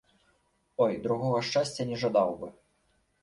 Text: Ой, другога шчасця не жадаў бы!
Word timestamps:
Ой, 0.85 0.93
другога 1.03 1.43
шчасця 1.49 1.87
не 1.91 1.99
жадаў 2.05 2.35
бы! 2.39 2.47